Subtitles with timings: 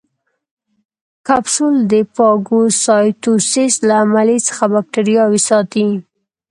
[1.27, 5.87] کپسول د فاګوسایټوسس له عملیې څخه باکتریاوې ساتي.